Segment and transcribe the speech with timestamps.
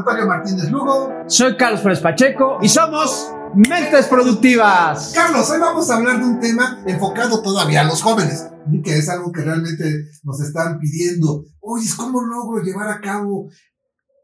[0.00, 1.12] Antonio Martínez Lugo.
[1.26, 5.12] Soy Carlos Pérez Pacheco y somos Mentes Productivas.
[5.14, 8.46] Carlos, hoy vamos a hablar de un tema enfocado todavía a los jóvenes,
[8.82, 11.44] que es algo que realmente nos están pidiendo.
[11.60, 13.50] Oye, ¿cómo logro llevar a cabo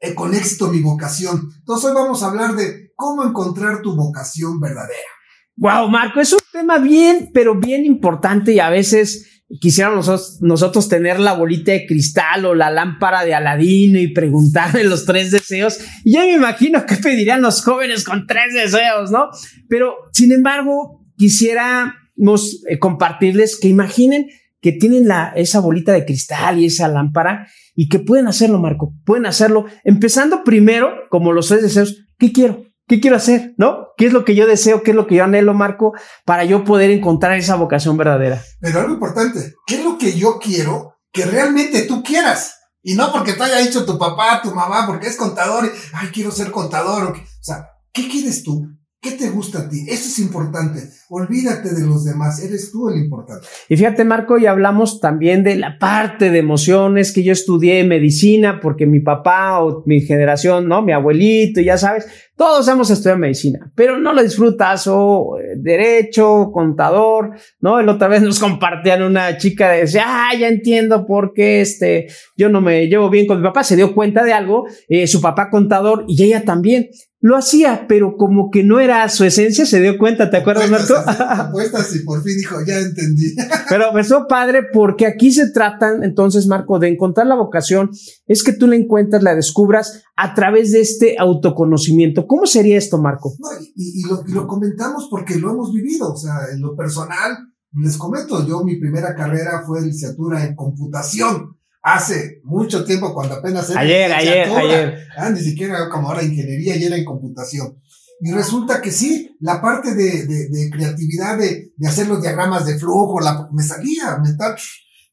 [0.00, 1.50] eh, con éxito mi vocación?
[1.58, 5.10] Entonces hoy vamos a hablar de cómo encontrar tu vocación verdadera.
[5.56, 11.20] Wow, Marco, es un tema bien, pero bien importante y a veces quisiéramos nosotros, tener
[11.20, 15.78] la bolita de cristal o la lámpara de Aladino y preguntarle los tres deseos.
[16.04, 19.28] Y ya me imagino qué pedirían los jóvenes con tres deseos, ¿no?
[19.68, 24.26] Pero, sin embargo, quisiéramos eh, compartirles que imaginen
[24.60, 28.94] que tienen la, esa bolita de cristal y esa lámpara y que pueden hacerlo, Marco,
[29.04, 32.65] pueden hacerlo, empezando primero, como los tres deseos, ¿qué quiero?
[32.88, 33.54] ¿Qué quiero hacer?
[33.56, 33.88] ¿No?
[33.96, 34.82] ¿Qué es lo que yo deseo?
[34.82, 35.92] ¿Qué es lo que yo anhelo, Marco?
[36.24, 38.40] Para yo poder encontrar esa vocación verdadera.
[38.60, 42.54] Pero algo importante, ¿qué es lo que yo quiero que realmente tú quieras?
[42.82, 46.30] Y no porque te haya dicho tu papá, tu mamá, porque es contador, ay, quiero
[46.30, 47.12] ser contador.
[47.12, 48.68] O sea, ¿qué quieres tú?
[49.06, 49.84] ¿Qué te gusta a ti?
[49.86, 50.80] Eso es importante.
[51.10, 53.46] Olvídate de los demás, eres tú el importante.
[53.68, 58.58] Y fíjate, Marco, y hablamos también de la parte de emociones que yo estudié medicina
[58.60, 60.82] porque mi papá o mi generación, ¿no?
[60.82, 66.50] Mi abuelito, ya sabes, todos hemos estudiado medicina, pero no lo disfrutas o eh, derecho,
[66.52, 67.78] contador, ¿no?
[67.78, 72.08] El otra vez nos compartían una chica de decía, ah, ya entiendo por qué este,
[72.36, 75.20] yo no me llevo bien con mi papá, se dio cuenta de algo, eh, su
[75.20, 76.88] papá contador y ella también
[77.26, 80.94] lo hacía, pero como que no era su esencia, se dio cuenta, ¿te acuerdas, Marco?
[81.06, 83.34] Apuestas y por fin dijo, ya entendí.
[83.68, 87.90] pero me fue padre porque aquí se tratan, entonces, Marco, de encontrar la vocación,
[88.28, 92.28] es que tú la encuentras, la descubras a través de este autoconocimiento.
[92.28, 93.34] ¿Cómo sería esto, Marco?
[93.40, 97.32] No, y, lo, y lo comentamos porque lo hemos vivido, o sea, en lo personal,
[97.72, 103.70] les comento, yo mi primera carrera fue licenciatura en computación hace mucho tiempo, cuando apenas
[103.70, 103.80] era.
[103.80, 104.98] Ayer, ayer, ayer.
[105.16, 107.80] Ah, ni siquiera como ahora ingeniería y era en computación.
[108.20, 112.76] Y resulta que sí, la parte de, de, creatividad, de, de, hacer los diagramas de
[112.76, 114.56] flujo, la, me salía, me tal.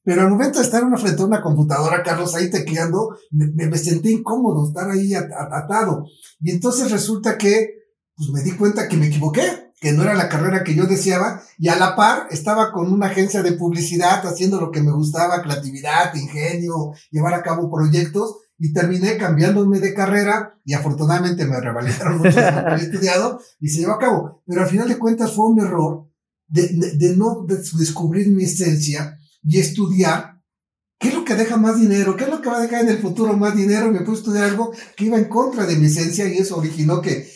[0.03, 3.77] Pero al momento de estar una frente a una computadora, Carlos, ahí tecleando, me, me,
[3.77, 6.05] sentí incómodo estar ahí atado.
[6.41, 7.69] Y entonces resulta que,
[8.15, 11.43] pues me di cuenta que me equivoqué que no era la carrera que yo deseaba,
[11.57, 15.41] y a la par estaba con una agencia de publicidad haciendo lo que me gustaba,
[15.41, 22.19] creatividad, ingenio, llevar a cabo proyectos, y terminé cambiándome de carrera, y afortunadamente me revalidaron
[22.19, 24.41] mucho lo que había estudiado, y se llevó a cabo.
[24.47, 26.07] Pero al final de cuentas fue un error
[26.47, 30.41] de, de, no descubrir mi esencia y estudiar
[30.97, 32.15] ¿Qué es lo que deja más dinero?
[32.15, 33.91] ¿Qué es lo que va a dejar en el futuro más dinero?
[33.91, 37.01] Me puse a estudiar algo que iba en contra de mi esencia y eso originó
[37.01, 37.27] que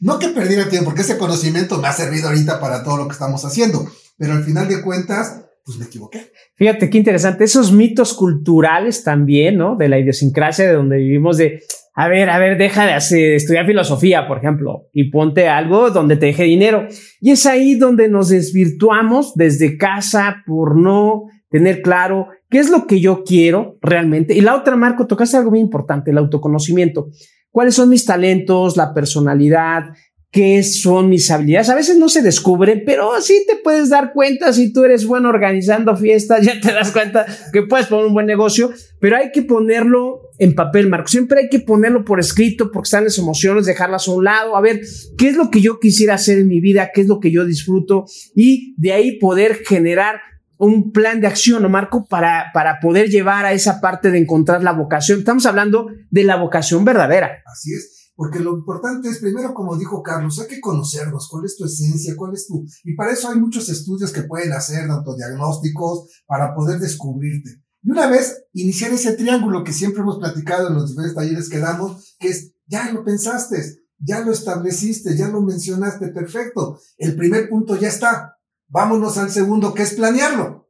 [0.00, 3.12] no que perdiera tiempo, porque ese conocimiento me ha servido ahorita para todo lo que
[3.12, 3.86] estamos haciendo,
[4.18, 6.32] pero al final de cuentas, pues me equivoqué.
[6.54, 9.76] Fíjate qué interesante, esos mitos culturales también, ¿no?
[9.76, 11.62] De la idiosincrasia de donde vivimos, de,
[11.94, 16.16] a ver, a ver, deja de hacer, estudiar filosofía, por ejemplo, y ponte algo donde
[16.16, 16.86] te deje dinero.
[17.20, 22.86] Y es ahí donde nos desvirtuamos desde casa por no tener claro qué es lo
[22.86, 24.34] que yo quiero realmente.
[24.34, 27.08] Y la otra, Marco, tocaste algo muy importante, el autoconocimiento
[27.56, 29.84] cuáles son mis talentos, la personalidad,
[30.30, 31.70] qué son mis habilidades.
[31.70, 34.52] A veces no se descubren, pero sí te puedes dar cuenta.
[34.52, 37.24] Si tú eres bueno organizando fiestas, ya te das cuenta
[37.54, 41.08] que puedes poner un buen negocio, pero hay que ponerlo en papel, Marco.
[41.08, 44.60] Siempre hay que ponerlo por escrito porque están las emociones, dejarlas a un lado, a
[44.60, 44.82] ver
[45.16, 47.46] qué es lo que yo quisiera hacer en mi vida, qué es lo que yo
[47.46, 50.20] disfruto y de ahí poder generar
[50.58, 52.06] un plan de acción, ¿no, Marco?
[52.06, 55.18] Para, para poder llevar a esa parte de encontrar la vocación.
[55.18, 57.42] Estamos hablando de la vocación verdadera.
[57.46, 61.56] Así es, porque lo importante es, primero, como dijo Carlos, hay que conocernos, cuál es
[61.56, 62.64] tu esencia, cuál es tu...
[62.84, 67.62] Y para eso hay muchos estudios que pueden hacer, tanto diagnósticos, para poder descubrirte.
[67.82, 71.58] Y una vez iniciar ese triángulo que siempre hemos platicado en los diferentes talleres que
[71.58, 73.62] damos, que es, ya lo pensaste,
[73.98, 76.78] ya lo estableciste, ya lo mencionaste, perfecto.
[76.98, 78.35] El primer punto ya está
[78.68, 80.68] Vámonos al segundo, que es planearlo.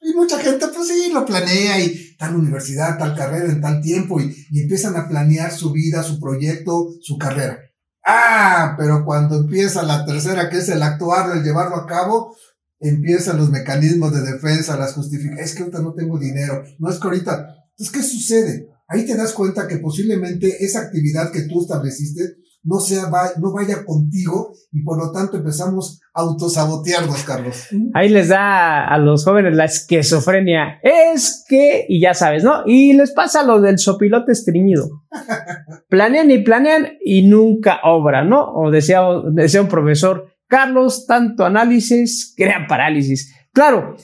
[0.00, 4.20] Y mucha gente, pues sí, lo planea y tal universidad, tal carrera en tal tiempo
[4.20, 7.58] y, empiezan a planear su vida, su proyecto, su carrera.
[8.04, 12.34] Ah, pero cuando empieza la tercera, que es el actuarlo, el llevarlo a cabo,
[12.80, 15.50] empiezan los mecanismos de defensa, las justificaciones.
[15.50, 16.62] Es que ahorita no tengo dinero.
[16.78, 17.54] No es que ahorita.
[17.70, 18.68] Entonces, ¿qué sucede?
[18.86, 23.04] Ahí te das cuenta que posiblemente esa actividad que tú estableciste no, sea,
[23.40, 27.68] no vaya contigo y por lo tanto empezamos a autosabotearnos, Carlos.
[27.94, 30.78] Ahí les da a los jóvenes la esquizofrenia.
[30.82, 32.62] Es que, y ya sabes, ¿no?
[32.66, 34.88] Y les pasa lo del sopilote estreñido.
[35.88, 38.52] planean y planean y nunca obra, ¿no?
[38.54, 39.00] O decía,
[39.32, 43.34] decía un profesor, Carlos, tanto análisis crea parálisis.
[43.52, 43.96] Claro,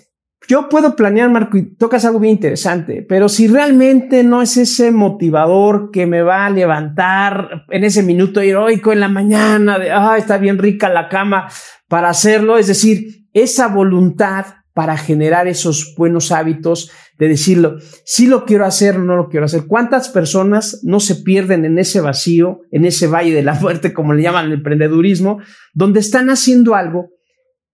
[0.49, 4.91] yo puedo planear, Marco, y tocas algo bien interesante, pero si realmente no es ese
[4.91, 10.17] motivador que me va a levantar en ese minuto heroico en la mañana, de, ah,
[10.19, 11.49] está bien rica la cama
[11.88, 18.44] para hacerlo, es decir, esa voluntad para generar esos buenos hábitos, de decirlo, si lo
[18.44, 19.67] quiero hacer o no lo quiero hacer.
[19.69, 24.14] ¿Cuántas personas no se pierden en ese vacío, en ese valle de la muerte, como
[24.14, 25.38] le llaman el emprendedurismo,
[25.73, 27.14] donde están haciendo algo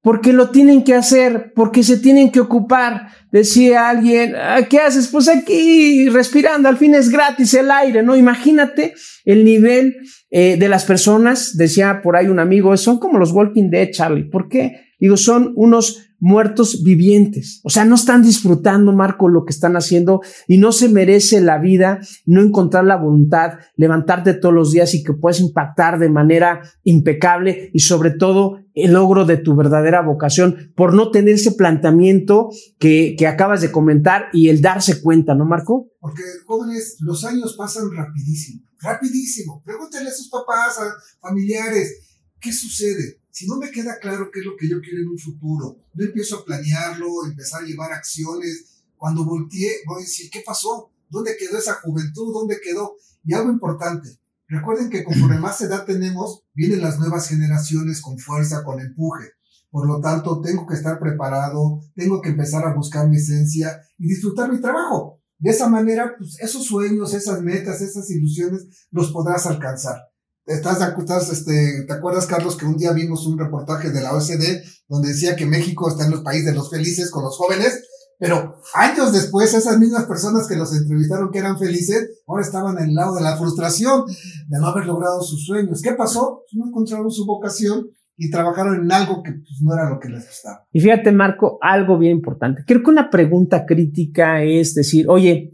[0.02, 3.08] porque lo tienen que hacer, porque se tienen que ocupar.
[3.30, 5.08] Decía alguien, ah, ¿qué haces?
[5.08, 8.16] Pues aquí respirando, al fin es gratis el aire, ¿no?
[8.16, 8.94] Imagínate
[9.24, 9.96] el nivel
[10.30, 14.24] eh, de las personas, decía por ahí un amigo, son como los Walking Dead, Charlie.
[14.24, 14.94] ¿Por qué?
[14.98, 17.60] Digo, son unos muertos vivientes.
[17.64, 21.58] O sea, no están disfrutando, Marco, lo que están haciendo y no se merece la
[21.58, 26.62] vida no encontrar la voluntad, levantarte todos los días y que puedas impactar de manera
[26.84, 32.50] impecable y sobre todo el logro de tu verdadera vocación por no tener ese planteamiento
[32.78, 35.88] que, que acabas de comentar y el darse cuenta, ¿no, Marco?
[35.98, 39.62] Porque, jóvenes, los años pasan rapidísimo, rapidísimo.
[39.64, 41.98] Pregúntenle a sus papás, a familiares,
[42.40, 43.19] ¿qué sucede?
[43.40, 46.04] Si no me queda claro qué es lo que yo quiero en un futuro, no
[46.04, 50.90] empiezo a planearlo, empezar a llevar acciones, cuando volteé voy a decir, ¿qué pasó?
[51.08, 52.34] ¿Dónde quedó esa juventud?
[52.34, 52.96] ¿Dónde quedó?
[53.24, 58.62] Y algo importante, recuerden que conforme más edad tenemos, vienen las nuevas generaciones con fuerza,
[58.62, 59.30] con empuje.
[59.70, 64.06] Por lo tanto, tengo que estar preparado, tengo que empezar a buscar mi esencia y
[64.06, 65.18] disfrutar mi trabajo.
[65.38, 70.09] De esa manera, pues esos sueños, esas metas, esas ilusiones, los podrás alcanzar.
[70.50, 74.42] Estás, estás, este, ¿Te acuerdas, Carlos, que un día vimos un reportaje de la OSD
[74.88, 77.84] donde decía que México está en los países de los felices con los jóvenes?
[78.18, 82.88] Pero años después, esas mismas personas que los entrevistaron que eran felices, ahora estaban en
[82.88, 84.06] el lado de la frustración
[84.48, 85.80] de no haber logrado sus sueños.
[85.82, 86.42] ¿Qué pasó?
[86.42, 87.86] Pues no encontraron su vocación
[88.16, 90.66] y trabajaron en algo que pues, no era lo que les gustaba.
[90.72, 92.64] Y fíjate, Marco, algo bien importante.
[92.66, 95.52] Creo que una pregunta crítica es decir, oye,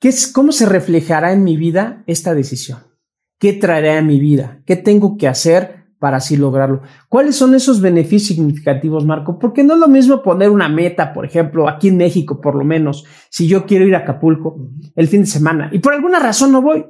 [0.00, 2.93] ¿qué es, ¿cómo se reflejará en mi vida esta decisión?
[3.38, 4.60] ¿Qué traeré a mi vida?
[4.64, 6.82] ¿Qué tengo que hacer para así lograrlo?
[7.08, 9.38] ¿Cuáles son esos beneficios significativos, Marco?
[9.38, 12.64] Porque no es lo mismo poner una meta, por ejemplo, aquí en México, por lo
[12.64, 14.56] menos, si yo quiero ir a Acapulco
[14.94, 16.84] el fin de semana y por alguna razón no voy, eh,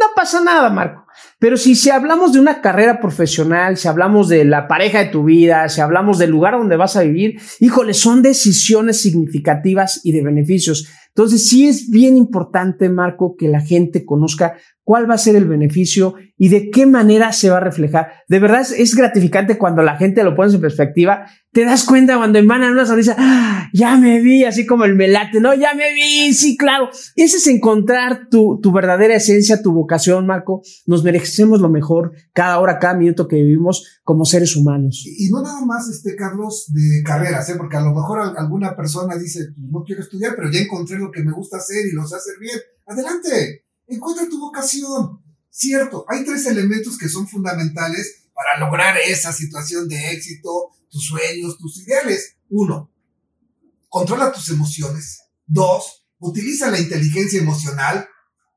[0.00, 1.04] no pasa nada, Marco.
[1.38, 5.24] Pero si, si hablamos de una carrera profesional, si hablamos de la pareja de tu
[5.24, 10.22] vida, si hablamos del lugar donde vas a vivir, híjole, son decisiones significativas y de
[10.22, 10.88] beneficios.
[11.16, 15.46] Entonces, sí es bien importante, Marco, que la gente conozca cuál va a ser el
[15.46, 18.08] beneficio y de qué manera se va a reflejar.
[18.28, 21.26] De verdad es, gratificante cuando la gente lo pone en perspectiva.
[21.52, 25.40] Te das cuenta cuando emanan una sonrisa, ¡Ah, ya me vi, así como el melate,
[25.40, 26.88] no, ya me vi, sí, claro.
[27.14, 30.62] Ese es encontrar tu, tu verdadera esencia, tu vocación, Marco.
[30.86, 35.04] Nos merecemos lo mejor cada hora, cada minuto que vivimos como seres humanos.
[35.06, 37.54] Y, no nada más, este, Carlos, de carreras, ¿eh?
[37.56, 41.12] porque a lo mejor alguna persona dice, pues, no quiero estudiar, pero ya encontré lo
[41.12, 42.58] que me gusta hacer y lo sé hacer bien.
[42.86, 45.20] Adelante Encuentra tu vocación.
[45.56, 51.56] Cierto, hay tres elementos que son fundamentales para lograr esa situación de éxito, tus sueños,
[51.58, 52.38] tus ideales.
[52.50, 52.90] Uno,
[53.88, 55.20] controla tus emociones.
[55.46, 58.08] Dos, utiliza la inteligencia emocional.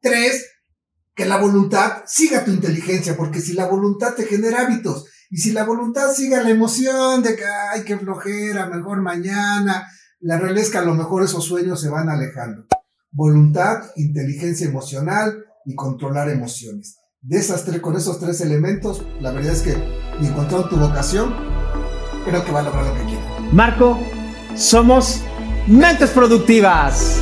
[0.01, 0.43] Tres,
[1.13, 5.51] que la voluntad siga tu inteligencia, porque si la voluntad te genera hábitos, y si
[5.51, 9.87] la voluntad sigue la emoción de que, ay, qué flojera, mejor mañana,
[10.19, 12.65] la realidad es que a lo mejor esos sueños se van alejando
[13.17, 16.97] voluntad, inteligencia emocional y controlar emociones.
[17.21, 19.73] De esas tres, con esos tres elementos, la verdad es que
[20.25, 21.35] encontrando tu vocación,
[22.25, 23.21] creo que va a lograr lo que quiere.
[23.51, 23.99] Marco,
[24.55, 25.21] somos
[25.67, 27.21] mentes productivas.